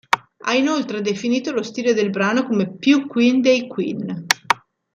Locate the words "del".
1.93-2.09